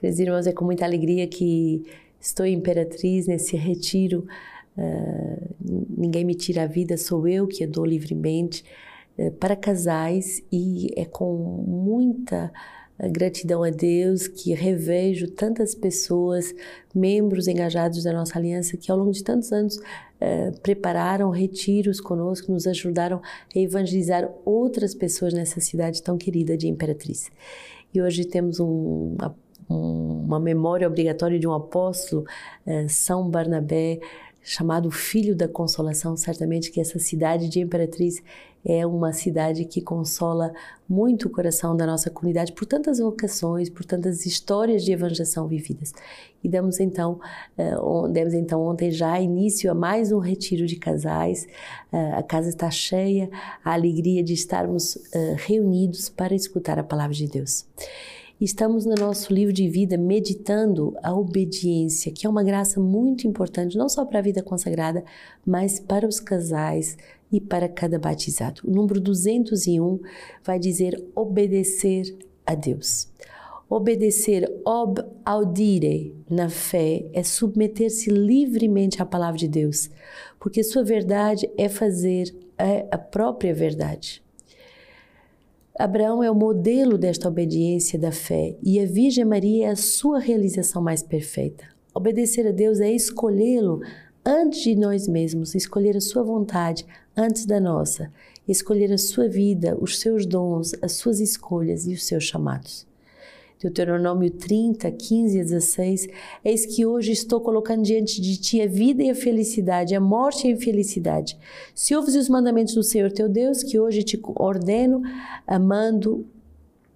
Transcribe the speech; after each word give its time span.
Queridos 0.00 0.20
irmãos, 0.20 0.46
é 0.46 0.52
com 0.52 0.64
muita 0.64 0.84
alegria 0.84 1.26
que 1.26 1.82
estou 2.20 2.46
Imperatriz 2.46 3.26
nesse 3.26 3.56
retiro. 3.56 4.26
Uh, 4.76 5.54
ninguém 5.90 6.24
me 6.24 6.36
tira 6.36 6.62
a 6.62 6.66
vida, 6.66 6.96
sou 6.96 7.26
eu 7.26 7.48
que 7.48 7.66
dou 7.66 7.84
livremente 7.84 8.64
uh, 9.18 9.32
para 9.32 9.56
casais 9.56 10.40
e 10.52 10.88
é 10.96 11.04
com 11.04 11.34
muita 11.66 12.52
gratidão 13.10 13.62
a 13.62 13.70
Deus 13.70 14.26
que 14.26 14.54
revejo 14.54 15.30
tantas 15.30 15.74
pessoas, 15.74 16.52
membros 16.94 17.46
engajados 17.46 18.04
da 18.04 18.12
nossa 18.12 18.38
aliança 18.38 18.76
que 18.76 18.90
ao 18.90 18.98
longo 18.98 19.12
de 19.12 19.22
tantos 19.22 19.52
anos 19.52 19.76
uh, 19.76 20.60
prepararam 20.62 21.30
retiros 21.30 22.00
conosco, 22.00 22.52
nos 22.52 22.68
ajudaram 22.68 23.20
a 23.54 23.58
evangelizar 23.58 24.30
outras 24.44 24.94
pessoas 24.94 25.32
nessa 25.34 25.60
cidade 25.60 26.02
tão 26.04 26.16
querida 26.16 26.56
de 26.56 26.68
Imperatriz. 26.68 27.30
E 27.92 28.00
hoje 28.00 28.24
temos 28.24 28.60
um, 28.60 29.16
uma 29.68 30.40
memória 30.40 30.86
obrigatória 30.86 31.38
de 31.38 31.46
um 31.46 31.52
apóstolo, 31.52 32.24
eh, 32.66 32.88
São 32.88 33.28
Barnabé, 33.28 34.00
chamado 34.42 34.90
Filho 34.90 35.36
da 35.36 35.46
Consolação. 35.46 36.16
Certamente 36.16 36.70
que 36.70 36.80
essa 36.80 36.98
cidade 36.98 37.48
de 37.48 37.60
Imperatriz 37.60 38.22
é 38.64 38.86
uma 38.86 39.12
cidade 39.12 39.64
que 39.64 39.80
consola 39.80 40.52
muito 40.88 41.28
o 41.28 41.30
coração 41.30 41.76
da 41.76 41.86
nossa 41.86 42.10
comunidade 42.10 42.52
por 42.52 42.66
tantas 42.66 42.98
vocações, 42.98 43.68
por 43.68 43.84
tantas 43.84 44.26
histórias 44.26 44.84
de 44.84 44.92
evangelização 44.92 45.46
vividas. 45.46 45.92
E 46.42 46.48
damos 46.48 46.80
então, 46.80 47.20
uh, 47.58 48.08
demos 48.08 48.34
então 48.34 48.62
ontem 48.62 48.90
já 48.90 49.20
início 49.20 49.70
a 49.70 49.74
mais 49.74 50.12
um 50.12 50.18
retiro 50.18 50.66
de 50.66 50.76
casais. 50.76 51.46
Uh, 51.92 52.16
a 52.16 52.22
casa 52.22 52.48
está 52.48 52.70
cheia, 52.70 53.30
a 53.64 53.72
alegria 53.72 54.22
de 54.22 54.32
estarmos 54.32 54.98
reunidos 55.36 56.08
para 56.08 56.34
escutar 56.34 56.78
a 56.78 56.84
palavra 56.84 57.14
de 57.14 57.28
Deus. 57.28 57.66
Estamos 58.40 58.86
no 58.86 58.94
nosso 58.94 59.32
livro 59.32 59.52
de 59.52 59.68
vida 59.68 59.98
meditando 59.98 60.96
a 61.02 61.12
obediência, 61.12 62.12
que 62.12 62.24
é 62.24 62.30
uma 62.30 62.44
graça 62.44 62.78
muito 62.78 63.26
importante, 63.26 63.76
não 63.76 63.88
só 63.88 64.04
para 64.04 64.20
a 64.20 64.22
vida 64.22 64.44
consagrada, 64.44 65.02
mas 65.44 65.80
para 65.80 66.06
os 66.06 66.20
casais 66.20 66.96
e 67.32 67.40
para 67.40 67.68
cada 67.68 67.98
batizado. 67.98 68.60
O 68.64 68.70
número 68.70 69.00
201 69.00 69.98
vai 70.44 70.56
dizer 70.56 71.04
obedecer 71.16 72.16
a 72.46 72.54
Deus. 72.54 73.08
Obedecer 73.68 74.48
ob 74.64 75.02
audire 75.24 76.14
na 76.30 76.48
fé 76.48 77.06
é 77.12 77.24
submeter-se 77.24 78.08
livremente 78.08 79.02
à 79.02 79.04
palavra 79.04 79.36
de 79.36 79.48
Deus, 79.48 79.90
porque 80.38 80.62
sua 80.62 80.84
verdade 80.84 81.50
é 81.58 81.68
fazer 81.68 82.32
a 82.88 82.98
própria 82.98 83.52
verdade. 83.52 84.22
Abraão 85.78 86.24
é 86.24 86.28
o 86.28 86.34
modelo 86.34 86.98
desta 86.98 87.28
obediência 87.28 87.96
da 87.96 88.10
fé 88.10 88.56
e 88.64 88.80
a 88.80 88.84
Virgem 88.84 89.24
Maria 89.24 89.68
é 89.68 89.70
a 89.70 89.76
sua 89.76 90.18
realização 90.18 90.82
mais 90.82 91.04
perfeita. 91.04 91.68
Obedecer 91.94 92.48
a 92.48 92.50
Deus 92.50 92.80
é 92.80 92.90
escolhê-lo 92.90 93.80
antes 94.26 94.60
de 94.62 94.74
nós 94.74 95.06
mesmos, 95.06 95.54
escolher 95.54 95.96
a 95.96 96.00
sua 96.00 96.24
vontade 96.24 96.84
antes 97.16 97.46
da 97.46 97.60
nossa, 97.60 98.12
escolher 98.48 98.92
a 98.92 98.98
sua 98.98 99.28
vida, 99.28 99.78
os 99.80 100.00
seus 100.00 100.26
dons, 100.26 100.72
as 100.82 100.94
suas 100.94 101.20
escolhas 101.20 101.86
e 101.86 101.92
os 101.92 102.04
seus 102.04 102.24
chamados. 102.24 102.87
Deuteronômio 103.60 104.30
30, 104.30 104.88
15 104.90 105.40
a 105.40 105.42
16, 105.42 106.08
eis 106.44 106.64
que 106.64 106.86
hoje 106.86 107.10
estou 107.10 107.40
colocando 107.40 107.82
diante 107.82 108.20
de 108.20 108.36
ti 108.36 108.62
a 108.62 108.68
vida 108.68 109.02
e 109.02 109.10
a 109.10 109.14
felicidade, 109.16 109.96
a 109.96 110.00
morte 110.00 110.46
e 110.46 110.50
a 110.50 110.54
infelicidade. 110.54 111.36
Se 111.74 111.94
ouves 111.96 112.14
os 112.14 112.28
mandamentos 112.28 112.74
do 112.74 112.84
Senhor 112.84 113.10
teu 113.10 113.28
Deus, 113.28 113.64
que 113.64 113.76
hoje 113.76 114.04
te 114.04 114.20
ordeno, 114.36 115.02
amando 115.44 116.24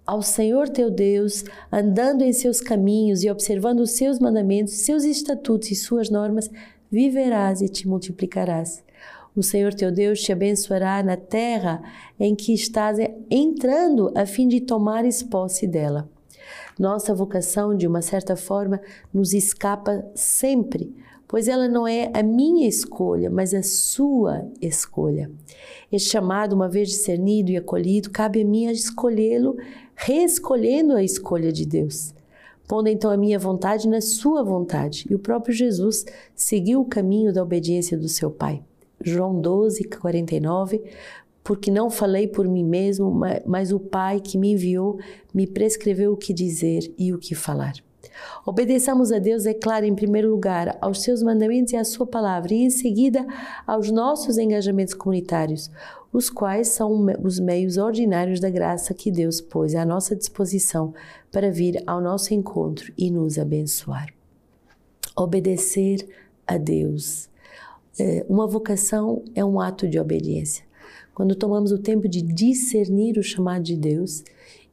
ao 0.05 0.21
Senhor 0.21 0.69
teu 0.69 0.89
Deus, 0.89 1.43
andando 1.69 2.23
em 2.23 2.31
seus 2.31 2.61
caminhos 2.61 3.23
e 3.23 3.29
observando 3.29 3.81
os 3.81 3.91
seus 3.91 4.17
mandamentos, 4.17 4.73
seus 4.73 5.03
estatutos 5.03 5.69
e 5.69 5.75
suas 5.75 6.09
normas, 6.09 6.49
viverás 6.89 7.61
e 7.61 7.67
te 7.67 7.87
multiplicarás. 7.89 8.81
O 9.35 9.43
Senhor 9.43 9.73
teu 9.73 9.91
Deus 9.91 10.21
te 10.21 10.31
abençoará 10.31 11.03
na 11.03 11.17
terra 11.17 11.81
em 12.17 12.35
que 12.35 12.53
estás 12.53 12.99
entrando, 13.29 14.13
a 14.15 14.25
fim 14.25 14.47
de 14.47 14.61
tomares 14.61 15.21
posse 15.23 15.67
dela. 15.67 16.12
Nossa 16.77 17.13
vocação, 17.13 17.75
de 17.75 17.87
uma 17.87 18.01
certa 18.01 18.35
forma, 18.35 18.81
nos 19.13 19.33
escapa 19.33 20.05
sempre, 20.15 20.95
pois 21.27 21.47
ela 21.47 21.67
não 21.67 21.87
é 21.87 22.11
a 22.13 22.21
minha 22.21 22.67
escolha, 22.67 23.29
mas 23.29 23.53
a 23.53 23.63
sua 23.63 24.47
escolha. 24.61 25.31
Este 25.91 26.09
chamado, 26.09 26.53
uma 26.53 26.69
vez 26.69 26.89
discernido 26.89 27.51
e 27.51 27.57
acolhido, 27.57 28.09
cabe 28.09 28.41
a 28.41 28.45
mim 28.45 28.65
escolhê-lo, 28.65 29.57
reescolhendo 29.95 30.93
a 30.93 31.03
escolha 31.03 31.51
de 31.51 31.65
Deus. 31.65 32.13
Pondo 32.67 32.87
então 32.87 33.11
a 33.11 33.17
minha 33.17 33.37
vontade 33.37 33.87
na 33.87 34.01
sua 34.01 34.43
vontade. 34.43 35.05
E 35.09 35.15
o 35.15 35.19
próprio 35.19 35.53
Jesus 35.53 36.05
seguiu 36.35 36.81
o 36.81 36.85
caminho 36.85 37.33
da 37.33 37.43
obediência 37.43 37.97
do 37.97 38.07
seu 38.07 38.31
Pai. 38.31 38.63
João 39.03 39.39
12, 39.39 39.83
49, 39.83 40.81
porque 41.43 41.69
não 41.69 41.89
falei 41.89 42.27
por 42.27 42.47
mim 42.47 42.63
mesmo, 42.63 43.13
mas 43.45 43.71
o 43.71 43.79
Pai 43.79 44.19
que 44.19 44.37
me 44.37 44.53
enviou 44.53 44.99
me 45.33 45.45
prescreveu 45.45 46.13
o 46.13 46.17
que 46.17 46.33
dizer 46.33 46.93
e 46.97 47.13
o 47.13 47.19
que 47.19 47.35
falar. 47.35 47.73
Obedeçamos 48.45 49.11
a 49.11 49.19
Deus, 49.19 49.45
é 49.45 49.53
claro, 49.53 49.85
em 49.85 49.95
primeiro 49.95 50.29
lugar, 50.29 50.77
aos 50.81 51.01
seus 51.01 51.21
mandamentos 51.21 51.73
e 51.73 51.77
à 51.77 51.83
sua 51.83 52.05
palavra, 52.05 52.53
e 52.53 52.63
em 52.63 52.69
seguida 52.69 53.25
aos 53.65 53.91
nossos 53.91 54.37
engajamentos 54.37 54.93
comunitários, 54.93 55.71
os 56.11 56.29
quais 56.29 56.69
são 56.69 57.05
os 57.23 57.39
meios 57.39 57.77
ordinários 57.77 58.39
da 58.39 58.49
graça 58.49 58.93
que 58.93 59.11
Deus 59.11 59.41
pôs 59.41 59.73
à 59.73 59.83
nossa 59.83 60.15
disposição 60.15 60.93
para 61.31 61.51
vir 61.51 61.81
ao 61.87 61.99
nosso 61.99 62.33
encontro 62.33 62.93
e 62.97 63.09
nos 63.09 63.39
abençoar. 63.39 64.13
Obedecer 65.15 66.07
a 66.45 66.57
Deus. 66.57 67.29
É, 67.99 68.25
uma 68.29 68.45
vocação 68.45 69.23
é 69.33 69.43
um 69.43 69.59
ato 69.59 69.87
de 69.87 69.99
obediência 69.99 70.63
quando 71.13 71.35
tomamos 71.35 71.71
o 71.71 71.77
tempo 71.77 72.07
de 72.07 72.21
discernir 72.21 73.17
o 73.17 73.23
chamado 73.23 73.63
de 73.63 73.77
Deus, 73.77 74.23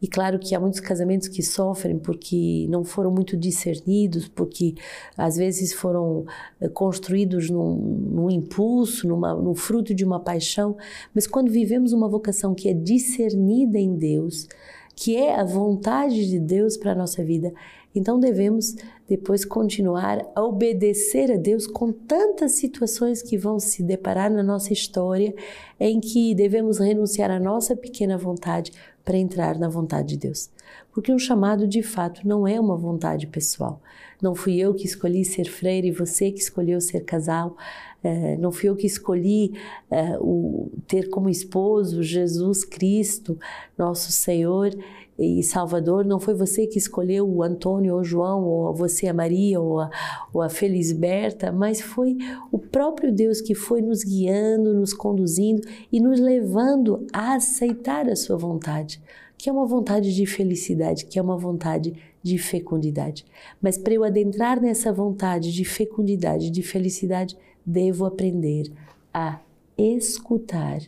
e 0.02 0.08
claro 0.08 0.38
que 0.38 0.54
há 0.54 0.60
muitos 0.60 0.80
casamentos 0.80 1.28
que 1.28 1.42
sofrem 1.42 1.98
porque 1.98 2.66
não 2.70 2.82
foram 2.84 3.10
muito 3.10 3.36
discernidos, 3.36 4.28
porque 4.28 4.74
às 5.16 5.36
vezes 5.36 5.74
foram 5.74 6.24
eh, 6.58 6.68
construídos 6.68 7.50
num, 7.50 7.76
num 7.76 8.30
impulso, 8.30 9.06
numa, 9.06 9.34
no 9.34 9.54
fruto 9.54 9.94
de 9.94 10.04
uma 10.04 10.18
paixão, 10.18 10.76
mas 11.14 11.26
quando 11.26 11.50
vivemos 11.50 11.92
uma 11.92 12.08
vocação 12.08 12.54
que 12.54 12.68
é 12.68 12.72
discernida 12.72 13.78
em 13.78 13.94
Deus, 13.94 14.48
que 14.96 15.16
é 15.16 15.38
a 15.38 15.44
vontade 15.44 16.28
de 16.28 16.38
Deus 16.38 16.78
para 16.78 16.92
a 16.92 16.94
nossa 16.94 17.22
vida, 17.22 17.52
então 17.94 18.20
devemos 18.20 18.76
depois 19.08 19.44
continuar 19.44 20.24
a 20.34 20.42
obedecer 20.44 21.32
a 21.32 21.36
Deus 21.36 21.66
com 21.66 21.90
tantas 21.90 22.52
situações 22.52 23.22
que 23.22 23.36
vão 23.36 23.58
se 23.58 23.82
deparar 23.82 24.30
na 24.30 24.42
nossa 24.42 24.72
história 24.72 25.34
em 25.78 25.98
que 26.00 26.34
devemos 26.34 26.78
renunciar 26.78 27.30
à 27.30 27.40
nossa 27.40 27.74
pequena 27.74 28.16
vontade 28.16 28.72
para 29.04 29.18
entrar 29.18 29.58
na 29.58 29.68
vontade 29.68 30.10
de 30.10 30.18
Deus. 30.18 30.50
Porque 30.92 31.12
um 31.12 31.18
chamado 31.18 31.66
de 31.66 31.82
fato 31.82 32.26
não 32.26 32.46
é 32.46 32.60
uma 32.60 32.76
vontade 32.76 33.26
pessoal. 33.26 33.80
Não 34.22 34.34
fui 34.34 34.56
eu 34.56 34.74
que 34.74 34.86
escolhi 34.86 35.24
ser 35.24 35.46
freire 35.46 35.88
e 35.88 35.92
você 35.92 36.30
que 36.30 36.40
escolheu 36.40 36.80
ser 36.80 37.00
casal. 37.00 37.56
É, 38.02 38.36
não 38.36 38.50
fui 38.50 38.68
eu 38.68 38.76
que 38.76 38.86
escolhi 38.86 39.52
é, 39.90 40.16
o, 40.20 40.70
ter 40.86 41.10
como 41.10 41.28
esposo 41.28 42.02
Jesus 42.02 42.64
Cristo, 42.64 43.38
nosso 43.76 44.10
Senhor 44.10 44.70
e 45.18 45.42
Salvador. 45.42 46.04
Não 46.04 46.18
foi 46.18 46.34
você 46.34 46.66
que 46.66 46.78
escolheu 46.78 47.28
o 47.28 47.42
Antônio 47.42 47.94
ou 47.94 48.00
o 48.00 48.04
João, 48.04 48.44
ou 48.44 48.74
você 48.74 49.06
a 49.06 49.14
Maria, 49.14 49.60
ou 49.60 49.80
a, 49.80 49.90
ou 50.32 50.40
a 50.40 50.48
Felisberta, 50.48 51.52
mas 51.52 51.80
foi 51.80 52.16
o 52.50 52.58
próprio 52.58 53.12
Deus 53.12 53.40
que 53.40 53.54
foi 53.54 53.82
nos 53.82 54.02
guiando, 54.02 54.72
nos 54.72 54.94
conduzindo 54.94 55.60
e 55.92 56.00
nos 56.00 56.18
levando 56.18 57.06
a 57.12 57.34
aceitar 57.34 58.08
a 58.08 58.16
sua 58.16 58.36
vontade 58.36 59.00
que 59.40 59.48
é 59.48 59.52
uma 59.52 59.64
vontade 59.64 60.14
de 60.14 60.26
felicidade, 60.26 61.06
que 61.06 61.18
é 61.18 61.22
uma 61.22 61.38
vontade 61.38 61.94
de 62.22 62.38
fecundidade. 62.38 63.24
Mas 63.60 63.78
para 63.78 63.94
eu 63.94 64.04
adentrar 64.04 64.60
nessa 64.60 64.92
vontade 64.92 65.52
de 65.52 65.64
fecundidade, 65.64 66.50
de 66.50 66.62
felicidade, 66.62 67.36
devo 67.64 68.04
aprender 68.04 68.72
a 69.12 69.40
escutar 69.76 70.80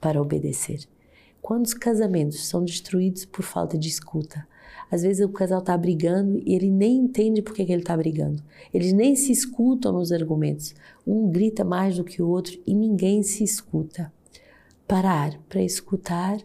para 0.00 0.20
obedecer. 0.20 0.80
Quantos 1.40 1.74
casamentos 1.74 2.46
são 2.46 2.64
destruídos 2.64 3.24
por 3.24 3.42
falta 3.42 3.76
de 3.76 3.88
escuta? 3.88 4.46
Às 4.90 5.02
vezes 5.02 5.24
o 5.24 5.28
casal 5.28 5.58
está 5.58 5.76
brigando 5.76 6.40
e 6.44 6.54
ele 6.54 6.70
nem 6.70 6.96
entende 6.96 7.42
por 7.42 7.54
que, 7.54 7.62
ele 7.62 7.76
está 7.76 7.96
brigando. 7.96 8.42
Eles 8.72 8.92
nem 8.92 9.16
se 9.16 9.32
escutam 9.32 9.92
nos 9.92 10.12
argumentos. 10.12 10.74
Um 11.06 11.30
grita 11.30 11.64
mais 11.64 11.96
do 11.96 12.04
que 12.04 12.22
o 12.22 12.28
outro 12.28 12.58
e 12.66 12.74
ninguém 12.74 13.22
se 13.22 13.42
escuta. 13.42 14.12
Parar 14.86 15.38
para 15.48 15.62
escutar 15.62 16.38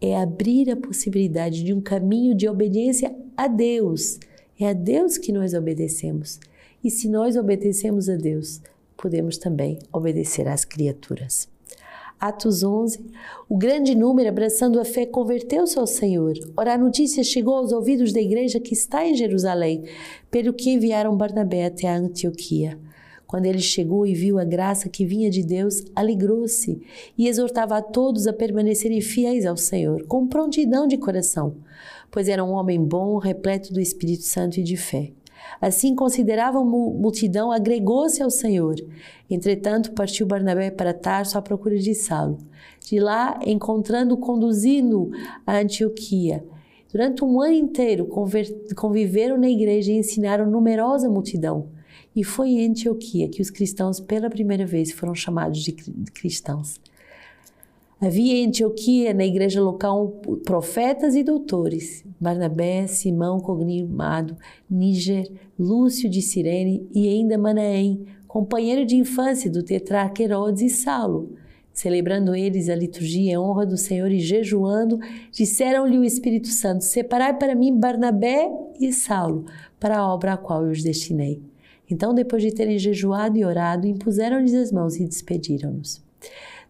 é 0.00 0.16
abrir 0.16 0.70
a 0.70 0.76
possibilidade 0.76 1.62
de 1.64 1.72
um 1.72 1.80
caminho 1.80 2.34
de 2.34 2.48
obediência 2.48 3.14
a 3.36 3.48
Deus. 3.48 4.18
É 4.58 4.68
a 4.68 4.72
Deus 4.72 5.18
que 5.18 5.32
nós 5.32 5.54
obedecemos. 5.54 6.38
E 6.82 6.90
se 6.90 7.08
nós 7.08 7.36
obedecemos 7.36 8.08
a 8.08 8.16
Deus, 8.16 8.60
podemos 8.96 9.38
também 9.38 9.78
obedecer 9.92 10.46
às 10.46 10.64
criaturas. 10.64 11.48
Atos 12.20 12.64
11, 12.64 12.98
o 13.48 13.56
grande 13.56 13.94
número, 13.94 14.28
abraçando 14.28 14.80
a 14.80 14.84
fé, 14.84 15.06
converteu-se 15.06 15.78
ao 15.78 15.86
Senhor. 15.86 16.34
Ora, 16.56 16.74
a 16.74 16.78
notícia 16.78 17.22
chegou 17.22 17.54
aos 17.54 17.70
ouvidos 17.70 18.12
da 18.12 18.20
igreja 18.20 18.58
que 18.58 18.74
está 18.74 19.06
em 19.06 19.14
Jerusalém, 19.14 19.84
pelo 20.28 20.52
que 20.52 20.70
enviaram 20.70 21.16
Barnabé 21.16 21.66
até 21.66 21.86
a 21.86 21.96
Antioquia. 21.96 22.76
Quando 23.28 23.44
ele 23.44 23.58
chegou 23.58 24.06
e 24.06 24.14
viu 24.14 24.38
a 24.38 24.44
graça 24.44 24.88
que 24.88 25.04
vinha 25.04 25.28
de 25.28 25.44
Deus, 25.44 25.84
alegrou-se 25.94 26.80
e 27.16 27.28
exortava 27.28 27.76
a 27.76 27.82
todos 27.82 28.26
a 28.26 28.32
permanecerem 28.32 29.02
fiéis 29.02 29.44
ao 29.44 29.54
Senhor, 29.54 30.06
com 30.06 30.26
prontidão 30.26 30.86
de 30.86 30.96
coração, 30.96 31.56
pois 32.10 32.26
era 32.26 32.42
um 32.42 32.52
homem 32.52 32.82
bom, 32.82 33.18
repleto 33.18 33.70
do 33.70 33.80
Espírito 33.80 34.22
Santo 34.22 34.58
e 34.58 34.62
de 34.62 34.78
fé. 34.78 35.12
Assim 35.60 35.94
considerava 35.94 36.58
a 36.58 36.64
multidão, 36.64 37.52
agregou-se 37.52 38.22
ao 38.22 38.30
Senhor. 38.30 38.76
Entretanto, 39.28 39.92
partiu 39.92 40.26
Barnabé 40.26 40.70
para 40.70 40.94
Tarso 40.94 41.36
à 41.36 41.42
procura 41.42 41.76
de 41.76 41.94
Saulo. 41.94 42.38
De 42.80 42.98
lá, 42.98 43.38
encontrando, 43.44 44.16
conduzindo 44.16 45.10
a 45.46 45.58
Antioquia. 45.58 46.42
Durante 46.90 47.22
um 47.22 47.42
ano 47.42 47.52
inteiro, 47.52 48.08
conviveram 48.74 49.36
na 49.36 49.50
igreja 49.50 49.92
e 49.92 49.98
ensinaram 49.98 50.50
numerosa 50.50 51.10
multidão. 51.10 51.76
E 52.14 52.24
foi 52.24 52.50
em 52.50 52.66
Antioquia 52.66 53.28
que 53.28 53.40
os 53.40 53.50
cristãos, 53.50 54.00
pela 54.00 54.28
primeira 54.28 54.66
vez, 54.66 54.92
foram 54.92 55.14
chamados 55.14 55.62
de 55.62 55.72
cristãos. 55.72 56.80
Havia 58.00 58.36
em 58.36 58.46
Antioquia, 58.46 59.12
na 59.12 59.24
igreja 59.24 59.60
local, 59.60 60.20
profetas 60.44 61.16
e 61.16 61.24
doutores: 61.24 62.04
Barnabé, 62.20 62.86
Simão 62.86 63.40
cognimado, 63.40 64.36
Níger, 64.70 65.28
Lúcio 65.58 66.08
de 66.08 66.22
Cirene 66.22 66.88
e 66.94 67.08
ainda 67.08 67.36
Manaém, 67.36 68.06
companheiro 68.28 68.86
de 68.86 68.94
infância 68.94 69.50
do 69.50 69.64
tetrarca 69.64 70.22
Herodes 70.22 70.62
e 70.62 70.68
Saulo. 70.68 71.34
Celebrando 71.72 72.36
eles 72.36 72.68
a 72.68 72.74
liturgia 72.76 73.32
em 73.32 73.38
honra 73.38 73.66
do 73.66 73.76
Senhor 73.76 74.12
e 74.12 74.20
jejuando, 74.20 75.00
disseram-lhe 75.32 75.98
o 75.98 76.04
Espírito 76.04 76.48
Santo: 76.48 76.84
Separai 76.84 77.36
para 77.36 77.56
mim 77.56 77.76
Barnabé 77.76 78.48
e 78.78 78.92
Saulo, 78.92 79.44
para 79.80 79.98
a 79.98 80.14
obra 80.14 80.34
a 80.34 80.36
qual 80.36 80.64
eu 80.64 80.70
os 80.70 80.84
destinei. 80.84 81.42
Então, 81.90 82.14
depois 82.14 82.42
de 82.42 82.52
terem 82.52 82.78
jejuado 82.78 83.38
e 83.38 83.44
orado, 83.44 83.86
impuseram-lhes 83.86 84.54
as 84.54 84.70
mãos 84.70 84.96
e 84.96 85.06
despediram-nos. 85.06 86.02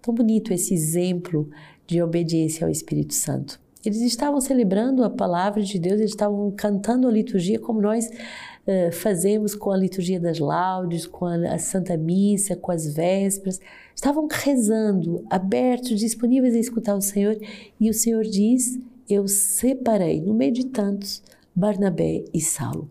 Tão 0.01 0.15
bonito 0.15 0.53
esse 0.53 0.73
exemplo 0.73 1.49
de 1.87 2.03
obediência 2.03 2.65
ao 2.65 2.71
Espírito 2.71 3.15
Santo. 3.15 3.61
Eles 3.85 4.01
estavam 4.03 4.41
celebrando 4.41 5.05
a 5.05 5.11
palavra 5.11 5.63
de 5.63 5.79
Deus, 5.79 6.01
eles 6.01 6.11
estavam 6.11 6.51
cantando 6.51 7.07
a 7.09 7.11
liturgia 7.11 7.59
como 7.59 7.81
nós 7.81 8.07
uh, 8.07 8.93
fazemos 8.93 9.55
com 9.55 9.71
a 9.71 9.77
liturgia 9.77 10.21
das 10.21 10.39
laudes, 10.39 11.07
com 11.07 11.25
a, 11.25 11.55
a 11.55 11.59
Santa 11.59 11.97
Missa, 11.97 12.57
com 12.57 12.73
as 12.73 12.93
vésperas. 12.93 13.61
Estavam 13.95 14.29
rezando, 14.31 15.25
abertos, 15.31 15.99
disponíveis 16.01 16.55
a 16.55 16.59
escutar 16.59 16.97
o 16.97 17.01
Senhor. 17.01 17.39
E 17.81 17.89
o 17.89 17.95
Senhor 17.95 18.25
diz: 18.25 18.79
Eu 19.09 19.29
separei, 19.29 20.21
no 20.21 20.35
meio 20.35 20.53
de 20.53 20.67
tantos, 20.67 21.23
Barnabé 21.55 22.25
e 22.35 22.41
Saulo. 22.41 22.91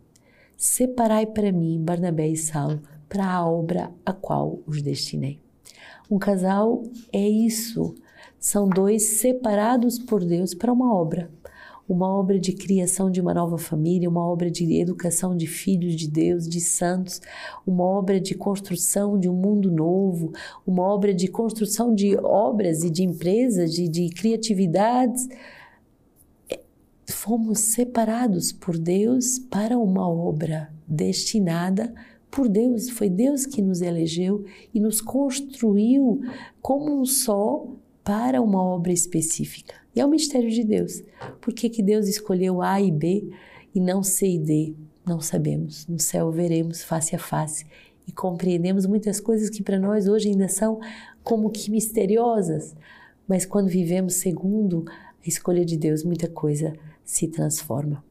Separai 0.57 1.27
para 1.27 1.51
mim 1.51 1.79
Barnabé 1.79 2.29
e 2.29 2.35
Saulo 2.35 2.81
para 3.07 3.31
a 3.31 3.47
obra 3.47 3.91
a 4.03 4.11
qual 4.11 4.57
os 4.65 4.81
destinei. 4.81 5.39
Um 6.09 6.17
casal 6.17 6.81
é 7.13 7.29
isso. 7.29 7.93
São 8.39 8.67
dois 8.67 9.03
separados 9.03 9.99
por 9.99 10.25
Deus 10.25 10.55
para 10.55 10.73
uma 10.73 10.95
obra. 10.95 11.29
Uma 11.87 12.07
obra 12.09 12.39
de 12.39 12.53
criação 12.53 13.11
de 13.11 13.21
uma 13.21 13.35
nova 13.35 13.59
família, 13.59 14.09
uma 14.09 14.25
obra 14.27 14.49
de 14.49 14.81
educação 14.81 15.37
de 15.37 15.45
filhos 15.45 15.95
de 15.95 16.09
Deus, 16.09 16.49
de 16.49 16.59
santos, 16.59 17.21
uma 17.65 17.83
obra 17.83 18.19
de 18.19 18.33
construção 18.33 19.17
de 19.17 19.29
um 19.29 19.35
mundo 19.35 19.71
novo, 19.71 20.33
uma 20.65 20.83
obra 20.83 21.13
de 21.13 21.27
construção 21.27 21.93
de 21.93 22.17
obras 22.17 22.83
e 22.83 22.89
de 22.89 23.03
empresas, 23.03 23.71
de, 23.71 23.87
de 23.87 24.09
criatividades. 24.09 25.29
Fomos 27.19 27.59
separados 27.59 28.51
por 28.51 28.77
Deus 28.77 29.39
para 29.39 29.75
uma 29.75 30.07
obra 30.07 30.71
destinada 30.87 31.91
por 32.29 32.47
Deus. 32.47 32.91
Foi 32.91 33.09
Deus 33.09 33.43
que 33.43 33.59
nos 33.59 33.81
elegeu 33.81 34.45
e 34.71 34.79
nos 34.79 35.01
construiu 35.01 36.21
como 36.61 37.01
um 37.01 37.05
só 37.05 37.65
para 38.03 38.39
uma 38.39 38.61
obra 38.61 38.93
específica. 38.93 39.73
E 39.95 39.99
é 39.99 40.05
o 40.05 40.09
mistério 40.09 40.51
de 40.51 40.63
Deus. 40.63 41.01
Por 41.41 41.55
que, 41.55 41.71
que 41.71 41.81
Deus 41.81 42.07
escolheu 42.07 42.61
A 42.61 42.79
e 42.79 42.91
B 42.91 43.27
e 43.73 43.79
não 43.79 44.03
C 44.03 44.27
e 44.27 44.39
D? 44.39 44.75
Não 45.03 45.19
sabemos. 45.19 45.87
No 45.87 45.99
céu 45.99 46.31
veremos 46.31 46.83
face 46.83 47.15
a 47.15 47.19
face 47.19 47.65
e 48.07 48.11
compreendemos 48.11 48.85
muitas 48.85 49.19
coisas 49.19 49.49
que 49.49 49.63
para 49.63 49.79
nós 49.79 50.07
hoje 50.07 50.29
ainda 50.29 50.47
são 50.47 50.79
como 51.23 51.49
que 51.49 51.71
misteriosas. 51.71 52.75
Mas 53.27 53.43
quando 53.43 53.69
vivemos 53.69 54.13
segundo 54.13 54.85
a 54.87 55.27
escolha 55.27 55.65
de 55.65 55.75
Deus, 55.75 56.03
muita 56.03 56.27
coisa 56.27 56.73
se 57.07 57.27
transforma. 57.29 58.03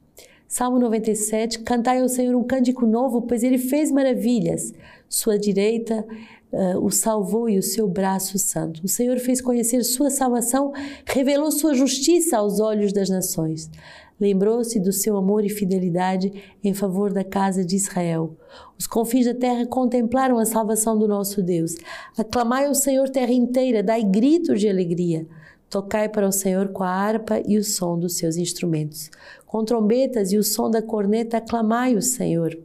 Salmo 0.48 0.78
97, 0.78 1.60
cantai 1.60 2.00
ao 2.00 2.08
Senhor 2.08 2.34
um 2.34 2.42
cântico 2.42 2.86
novo, 2.86 3.22
pois 3.22 3.42
ele 3.42 3.58
fez 3.58 3.90
maravilhas. 3.90 4.72
Sua 5.08 5.38
direita 5.38 6.04
uh, 6.52 6.78
o 6.84 6.90
salvou 6.90 7.48
e 7.48 7.58
o 7.58 7.62
seu 7.62 7.86
braço 7.86 8.38
santo. 8.38 8.80
O 8.82 8.88
Senhor 8.88 9.18
fez 9.18 9.40
conhecer 9.40 9.82
sua 9.84 10.08
salvação, 10.08 10.72
revelou 11.04 11.50
sua 11.50 11.74
justiça 11.74 12.38
aos 12.38 12.58
olhos 12.58 12.92
das 12.92 13.10
nações. 13.10 13.70
Lembrou-se 14.18 14.80
do 14.80 14.92
seu 14.92 15.14
amor 15.16 15.44
e 15.44 15.50
fidelidade 15.50 16.32
em 16.64 16.72
favor 16.72 17.12
da 17.12 17.22
casa 17.22 17.62
de 17.62 17.76
Israel. 17.76 18.34
Os 18.78 18.86
confins 18.86 19.26
da 19.26 19.34
terra 19.34 19.66
contemplaram 19.66 20.38
a 20.38 20.46
salvação 20.46 20.98
do 20.98 21.06
nosso 21.06 21.42
Deus. 21.42 21.74
Aclamai 22.16 22.64
ao 22.64 22.74
Senhor 22.74 23.10
terra 23.10 23.32
inteira, 23.32 23.82
dai 23.82 24.02
gritos 24.02 24.60
de 24.60 24.68
alegria. 24.70 25.26
Tocai 25.68 26.08
para 26.08 26.28
o 26.28 26.32
Senhor 26.32 26.68
com 26.68 26.84
a 26.84 26.90
harpa 26.90 27.42
e 27.46 27.58
o 27.58 27.64
som 27.64 27.98
dos 27.98 28.16
seus 28.16 28.36
instrumentos. 28.36 29.10
Com 29.44 29.64
trombetas 29.64 30.32
e 30.32 30.38
o 30.38 30.44
som 30.44 30.70
da 30.70 30.80
corneta, 30.80 31.38
aclamai 31.38 31.94
o 31.94 32.02
Senhor. 32.02 32.56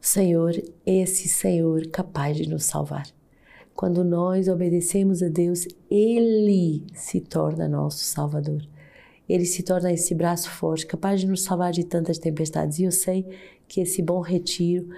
Senhor, 0.00 0.52
esse 0.86 1.28
Senhor 1.28 1.86
capaz 1.88 2.36
de 2.36 2.48
nos 2.48 2.64
salvar. 2.64 3.06
Quando 3.74 4.02
nós 4.04 4.48
obedecemos 4.48 5.22
a 5.22 5.28
Deus, 5.28 5.66
Ele 5.90 6.84
se 6.94 7.20
torna 7.20 7.68
nosso 7.68 8.04
Salvador. 8.04 8.62
Ele 9.28 9.44
se 9.44 9.62
torna 9.62 9.92
esse 9.92 10.14
braço 10.14 10.50
forte, 10.50 10.86
capaz 10.86 11.20
de 11.20 11.26
nos 11.26 11.42
salvar 11.42 11.70
de 11.72 11.84
tantas 11.84 12.18
tempestades. 12.18 12.78
E 12.78 12.84
eu 12.84 12.90
sei 12.90 13.26
que 13.68 13.80
esse 13.80 14.02
bom 14.02 14.20
retiro 14.20 14.88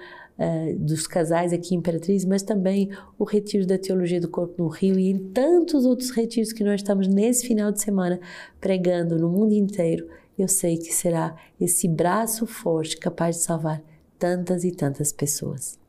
uh, 0.41 0.79
dos 0.79 1.05
casais 1.05 1.53
aqui 1.53 1.75
em 1.75 1.77
Imperatriz, 1.77 2.25
mas 2.25 2.41
também 2.41 2.89
o 3.19 3.23
retiro 3.23 3.67
da 3.67 3.77
Teologia 3.77 4.19
do 4.19 4.27
Corpo 4.27 4.63
no 4.63 4.67
Rio 4.67 4.97
e 4.99 5.11
em 5.11 5.17
tantos 5.31 5.85
outros 5.85 6.09
retiros 6.09 6.51
que 6.51 6.63
nós 6.63 6.81
estamos 6.81 7.07
nesse 7.07 7.47
final 7.47 7.71
de 7.71 7.81
semana 7.81 8.19
pregando 8.59 9.17
no 9.19 9.29
mundo 9.29 9.53
inteiro, 9.53 10.07
eu 10.37 10.47
sei 10.47 10.77
que 10.77 10.93
será 10.93 11.35
esse 11.59 11.87
braço 11.87 12.47
forte 12.47 12.97
capaz 12.97 13.37
de 13.37 13.43
salvar 13.43 13.81
tantas 14.17 14.63
e 14.63 14.71
tantas 14.71 15.11
pessoas. 15.11 15.79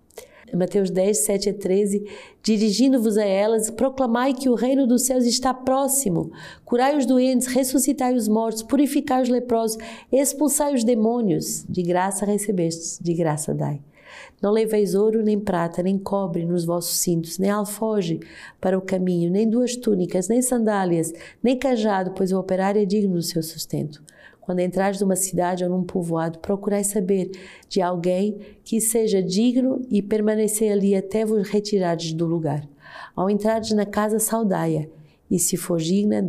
Mateus 0.54 0.90
10, 0.90 1.16
7 1.16 1.48
a 1.48 1.54
13, 1.54 2.04
dirigindo-vos 2.42 3.16
a 3.16 3.24
elas, 3.24 3.70
proclamai 3.70 4.34
que 4.34 4.50
o 4.50 4.54
reino 4.54 4.86
dos 4.86 5.02
céus 5.02 5.24
está 5.24 5.54
próximo. 5.54 6.30
Curai 6.62 6.96
os 6.96 7.06
doentes, 7.06 7.46
ressuscitai 7.46 8.14
os 8.14 8.28
mortos, 8.28 8.62
purificai 8.62 9.22
os 9.22 9.30
leprosos, 9.30 9.78
expulsai 10.10 10.74
os 10.74 10.84
demônios. 10.84 11.64
De 11.66 11.82
graça 11.82 12.26
recebestes, 12.26 12.98
de 13.00 13.14
graça 13.14 13.54
dai. 13.54 13.80
Não 14.42 14.50
leveis 14.50 14.96
ouro, 14.96 15.22
nem 15.22 15.38
prata, 15.38 15.84
nem 15.84 15.96
cobre 15.96 16.44
nos 16.44 16.64
vossos 16.64 16.98
cintos, 16.98 17.38
nem 17.38 17.48
alfoge 17.48 18.18
para 18.60 18.76
o 18.76 18.82
caminho, 18.82 19.30
nem 19.30 19.48
duas 19.48 19.76
túnicas, 19.76 20.28
nem 20.28 20.42
sandálias, 20.42 21.12
nem 21.40 21.56
cajado, 21.56 22.10
pois 22.10 22.32
o 22.32 22.40
operário 22.40 22.82
é 22.82 22.84
digno 22.84 23.14
do 23.14 23.22
seu 23.22 23.40
sustento. 23.40 24.02
Quando 24.40 24.58
entrares 24.58 25.00
numa 25.00 25.14
cidade 25.14 25.62
ou 25.62 25.70
num 25.70 25.84
povoado, 25.84 26.40
procurai 26.40 26.82
saber 26.82 27.30
de 27.68 27.80
alguém 27.80 28.36
que 28.64 28.80
seja 28.80 29.22
digno 29.22 29.80
e 29.88 30.02
permanecer 30.02 30.72
ali 30.72 30.96
até 30.96 31.24
vos 31.24 31.48
retirardes 31.48 32.12
do 32.12 32.26
lugar. 32.26 32.68
Ao 33.14 33.30
entrares 33.30 33.70
na 33.70 33.86
casa, 33.86 34.18
saudai-a, 34.18 34.88
e 35.30 35.38
se 35.38 35.56
for 35.56 35.78
digna, 35.78 36.20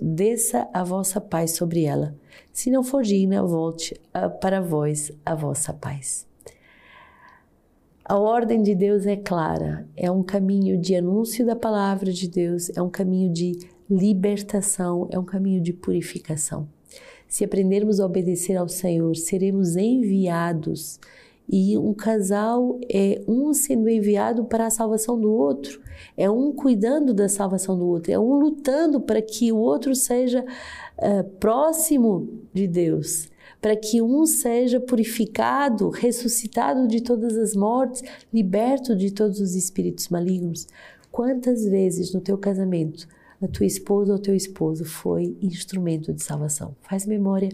desça 0.00 0.68
a 0.74 0.82
vossa 0.82 1.20
paz 1.20 1.52
sobre 1.52 1.84
ela. 1.84 2.16
Se 2.52 2.68
não 2.68 2.82
for 2.82 3.02
digna, 3.02 3.44
volte 3.44 3.98
para 4.40 4.60
vós 4.60 5.12
a 5.24 5.36
vossa 5.36 5.72
paz. 5.72 6.29
A 8.10 8.18
ordem 8.18 8.60
de 8.60 8.74
Deus 8.74 9.06
é 9.06 9.14
clara, 9.14 9.86
é 9.96 10.10
um 10.10 10.20
caminho 10.20 10.76
de 10.76 10.96
anúncio 10.96 11.46
da 11.46 11.54
palavra 11.54 12.12
de 12.12 12.28
Deus, 12.28 12.68
é 12.74 12.82
um 12.82 12.90
caminho 12.90 13.32
de 13.32 13.56
libertação, 13.88 15.06
é 15.12 15.16
um 15.16 15.24
caminho 15.24 15.62
de 15.62 15.72
purificação. 15.72 16.66
Se 17.28 17.44
aprendermos 17.44 18.00
a 18.00 18.06
obedecer 18.06 18.56
ao 18.56 18.68
Senhor, 18.68 19.14
seremos 19.14 19.76
enviados. 19.76 20.98
E 21.48 21.78
um 21.78 21.94
casal 21.94 22.80
é 22.92 23.22
um 23.28 23.54
sendo 23.54 23.88
enviado 23.88 24.44
para 24.44 24.66
a 24.66 24.70
salvação 24.70 25.16
do 25.16 25.30
outro, 25.30 25.80
é 26.16 26.28
um 26.28 26.50
cuidando 26.50 27.14
da 27.14 27.28
salvação 27.28 27.78
do 27.78 27.86
outro, 27.86 28.10
é 28.10 28.18
um 28.18 28.40
lutando 28.40 29.00
para 29.00 29.22
que 29.22 29.52
o 29.52 29.56
outro 29.56 29.94
seja 29.94 30.44
uh, 30.98 31.22
próximo 31.38 32.28
de 32.52 32.66
Deus 32.66 33.29
para 33.60 33.76
que 33.76 34.00
um 34.00 34.24
seja 34.24 34.80
purificado, 34.80 35.90
ressuscitado 35.90 36.88
de 36.88 37.02
todas 37.02 37.36
as 37.36 37.54
mortes, 37.54 38.02
liberto 38.32 38.96
de 38.96 39.10
todos 39.10 39.40
os 39.40 39.54
espíritos 39.54 40.08
malignos. 40.08 40.66
quantas 41.10 41.64
vezes 41.64 42.14
no 42.14 42.20
teu 42.20 42.38
casamento 42.38 43.08
a 43.42 43.48
tua 43.48 43.66
esposa 43.66 44.12
ou 44.12 44.18
teu 44.18 44.34
esposo 44.34 44.84
foi 44.84 45.36
instrumento 45.42 46.12
de 46.12 46.22
salvação. 46.22 46.76
Faz 46.82 47.04
memória 47.04 47.50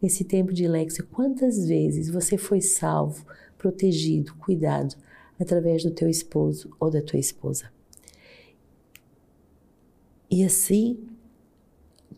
nesse 0.00 0.22
tempo 0.22 0.52
de 0.52 0.68
Lexia, 0.68 1.04
quantas 1.10 1.66
vezes 1.66 2.08
você 2.08 2.38
foi 2.38 2.60
salvo, 2.60 3.26
protegido, 3.58 4.34
cuidado 4.36 4.94
através 5.38 5.82
do 5.82 5.90
teu 5.90 6.08
esposo 6.08 6.70
ou 6.78 6.90
da 6.90 7.02
tua 7.02 7.18
esposa. 7.18 7.70
E 10.30 10.44
assim 10.44 10.98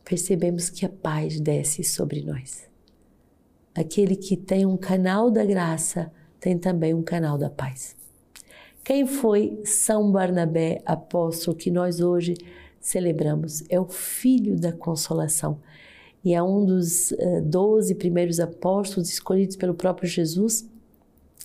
percebemos 0.04 0.68
que 0.68 0.84
a 0.84 0.88
paz 0.88 1.40
desce 1.40 1.82
sobre 1.82 2.22
nós. 2.22 2.71
Aquele 3.74 4.16
que 4.16 4.36
tem 4.36 4.66
um 4.66 4.76
canal 4.76 5.30
da 5.30 5.44
graça 5.44 6.12
tem 6.38 6.58
também 6.58 6.92
um 6.92 7.02
canal 7.02 7.38
da 7.38 7.48
paz. 7.48 7.96
Quem 8.84 9.06
foi 9.06 9.60
São 9.64 10.10
Barnabé, 10.10 10.82
apóstolo, 10.84 11.56
que 11.56 11.70
nós 11.70 12.00
hoje 12.00 12.34
celebramos? 12.80 13.62
É 13.68 13.78
o 13.80 13.86
filho 13.86 14.58
da 14.58 14.72
consolação 14.72 15.60
e 16.24 16.34
é 16.34 16.42
um 16.42 16.64
dos 16.64 17.12
uh, 17.12 17.40
doze 17.44 17.94
primeiros 17.94 18.40
apóstolos 18.40 19.08
escolhidos 19.08 19.56
pelo 19.56 19.74
próprio 19.74 20.08
Jesus 20.08 20.68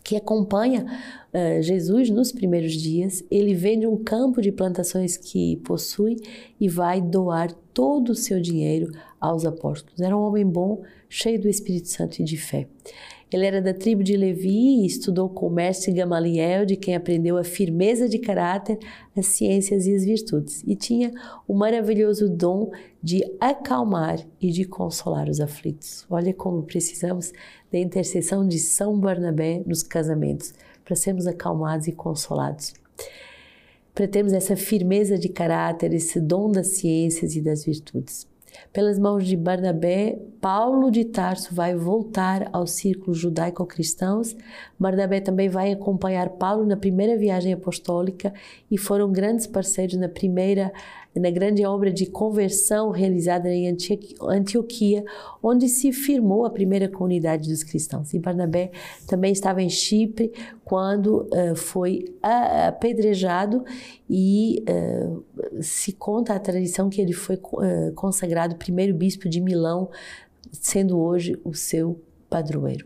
que 0.08 0.16
acompanha 0.16 0.86
uh, 1.34 1.62
Jesus 1.62 2.10
nos 2.10 2.32
primeiros 2.32 2.72
dias. 2.72 3.26
Ele 3.30 3.54
vende 3.54 3.86
um 3.86 4.02
campo 4.02 4.42
de 4.42 4.54
plantações 4.54 5.18
que 5.18 5.58
possui 5.58 6.16
e 6.58 6.70
vai 6.70 7.02
doar 7.02 7.52
todo 7.74 8.12
o 8.12 8.16
seu 8.16 8.40
dinheiro 8.40 8.90
aos 9.20 9.44
apóstolos. 9.44 10.00
Era 10.00 10.16
um 10.16 10.22
homem 10.22 10.46
bom, 10.46 10.82
cheio 11.10 11.42
do 11.42 11.50
Espírito 11.50 11.90
Santo 11.90 12.22
e 12.22 12.24
de 12.24 12.38
fé. 12.38 12.70
Ele 13.30 13.46
era 13.46 13.62
da 13.62 13.74
tribo 13.74 14.04
de 14.04 14.16
Levi 14.16 14.84
e 14.84 14.86
estudou 14.86 15.28
com 15.28 15.48
o 15.48 15.52
mestre 15.52 15.92
Gamaliel, 15.92 16.66
de 16.66 16.78
quem 16.78 16.96
aprendeu 16.96 17.38
a 17.38 17.44
firmeza 17.44 18.08
de 18.08 18.20
caráter, 18.20 18.80
as 19.16 19.26
ciências 19.26 19.86
e 19.86 19.94
as 19.94 20.06
virtudes, 20.06 20.64
e 20.66 20.76
tinha 20.78 21.12
o 21.46 21.54
maravilhoso 21.54 22.30
dom 22.30 22.72
de 23.04 23.22
acalmar 23.38 24.26
e 24.40 24.50
de 24.50 24.64
consolar 24.64 25.28
os 25.28 25.42
aflitos. 25.42 26.06
Olha 26.10 26.34
como 26.34 26.64
precisamos 26.64 27.34
da 27.70 27.78
intercessão 27.78 28.48
de 28.48 28.60
São 28.60 28.98
Barnabé 28.98 29.62
nos 29.66 29.84
casamentos, 29.84 30.54
para 30.86 30.96
sermos 30.96 31.28
acalmados 31.28 31.88
e 31.88 31.92
consolados. 31.92 32.74
Para 33.94 34.08
termos 34.08 34.32
essa 34.32 34.56
firmeza 34.56 35.18
de 35.18 35.28
caráter, 35.28 35.94
esse 35.94 36.22
dom 36.22 36.50
das 36.50 36.68
ciências 36.68 37.36
e 37.36 37.42
das 37.42 37.66
virtudes. 37.66 38.26
Pelas 38.72 39.00
mãos 39.00 39.26
de 39.26 39.36
Barnabé, 39.36 40.20
Paulo 40.40 40.92
de 40.92 41.06
Tarso 41.06 41.54
vai 41.54 41.76
voltar 41.76 42.50
aos 42.54 42.72
círculos 42.72 43.18
judaico-cristãos. 43.18 44.36
Barnabé 44.80 45.20
também 45.20 45.50
vai 45.50 45.72
acompanhar 45.72 46.30
Paulo 46.32 46.66
na 46.66 46.78
primeira 46.78 47.18
viagem 47.18 47.54
apostólica 47.54 48.34
e 48.70 48.78
foram 48.78 49.12
grandes 49.12 49.48
parceiros 49.48 49.96
na 49.96 50.08
primeira 50.10 50.72
na 51.20 51.32
grande 51.32 51.66
obra 51.66 51.92
de 51.92 52.06
conversão 52.06 52.92
realizada 52.92 53.50
em 53.50 53.68
Antioquia, 54.22 55.04
onde 55.42 55.68
se 55.68 55.92
firmou 55.92 56.46
a 56.46 56.50
primeira 56.50 56.88
comunidade 56.88 57.50
dos 57.50 57.64
cristãos. 57.64 58.14
E 58.14 58.20
Barnabé 58.20 58.72
também 59.08 59.32
estava 59.32 59.62
em 59.62 59.70
Chipre 59.70 60.32
quando 60.64 61.28
uh, 61.32 61.56
foi 61.56 62.14
apedrejado 62.22 63.64
e 64.10 64.64
uh, 64.70 65.24
se 65.62 65.94
conta 65.94 66.34
a 66.34 66.40
tradição 66.40 66.90
que 66.90 67.02
ele 67.02 67.14
foi 67.14 67.36
uh, 67.36 67.94
consagrado 67.96 68.56
primeiro 68.56 68.94
bispo 68.94 69.30
de 69.30 69.40
Milão, 69.40 69.90
sendo 70.52 71.00
hoje 71.00 71.40
o 71.44 71.54
seu 71.54 72.00
padroeiro. 72.30 72.84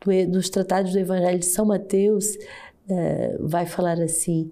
Do, 0.00 0.32
dos 0.32 0.50
tratados 0.50 0.92
do 0.92 0.98
Evangelho 0.98 1.38
de 1.38 1.46
São 1.46 1.64
Mateus, 1.64 2.36
vai 3.40 3.64
falar 3.64 4.00
assim: 4.00 4.50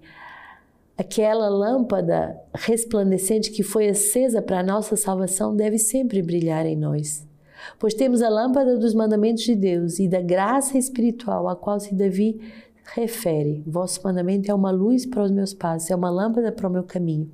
Aquela 1.01 1.49
lâmpada 1.49 2.39
resplandecente 2.53 3.49
que 3.49 3.63
foi 3.63 3.89
acesa 3.89 4.39
para 4.39 4.59
a 4.59 4.63
nossa 4.63 4.95
salvação 4.95 5.55
deve 5.55 5.79
sempre 5.79 6.21
brilhar 6.21 6.63
em 6.67 6.75
nós. 6.75 7.27
Pois 7.79 7.95
temos 7.95 8.21
a 8.21 8.29
lâmpada 8.29 8.77
dos 8.77 8.93
mandamentos 8.93 9.41
de 9.41 9.55
Deus 9.55 9.97
e 9.97 10.07
da 10.07 10.21
graça 10.21 10.77
espiritual 10.77 11.49
a 11.49 11.55
qual 11.55 11.79
se 11.79 11.95
Davi 11.95 12.39
refere. 12.93 13.63
Vosso 13.65 13.99
mandamento 14.03 14.51
é 14.51 14.53
uma 14.53 14.69
luz 14.69 15.03
para 15.03 15.23
os 15.23 15.31
meus 15.31 15.55
passos, 15.55 15.89
é 15.89 15.95
uma 15.95 16.11
lâmpada 16.11 16.51
para 16.51 16.67
o 16.67 16.71
meu 16.71 16.83
caminho. 16.83 17.31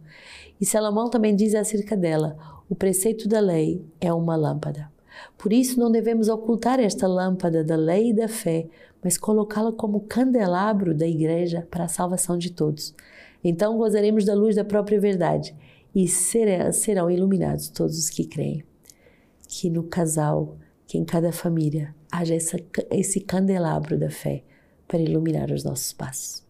E 0.61 0.65
Salomão 0.65 1.09
também 1.09 1.35
diz 1.35 1.53
acerca 1.53 1.97
dela: 1.97 2.37
o 2.69 2.75
preceito 2.75 3.27
da 3.27 3.41
lei 3.41 3.85
é 3.99 4.13
uma 4.13 4.37
lâmpada. 4.37 4.89
Por 5.37 5.51
isso 5.51 5.77
não 5.77 5.91
devemos 5.91 6.29
ocultar 6.29 6.79
esta 6.79 7.05
lâmpada 7.05 7.65
da 7.65 7.75
lei 7.75 8.11
e 8.11 8.13
da 8.13 8.29
fé, 8.29 8.69
mas 9.03 9.17
colocá-la 9.17 9.73
como 9.73 10.05
candelabro 10.07 10.95
da 10.95 11.05
igreja 11.05 11.67
para 11.69 11.83
a 11.83 11.89
salvação 11.89 12.37
de 12.37 12.53
todos. 12.53 12.95
Então 13.43 13.77
gozaremos 13.77 14.25
da 14.25 14.33
luz 14.33 14.55
da 14.55 14.65
própria 14.65 14.99
verdade 14.99 15.55
e 15.93 16.07
serão 16.07 17.09
iluminados 17.09 17.69
todos 17.69 17.97
os 17.97 18.09
que 18.09 18.25
creem. 18.25 18.63
Que 19.47 19.69
no 19.69 19.83
casal, 19.83 20.57
que 20.85 20.97
em 20.97 21.05
cada 21.05 21.31
família 21.31 21.95
haja 22.11 22.35
essa, 22.35 22.57
esse 22.91 23.19
candelabro 23.19 23.97
da 23.97 24.09
fé 24.09 24.43
para 24.87 25.01
iluminar 25.01 25.51
os 25.51 25.63
nossos 25.63 25.91
passos. 25.93 26.46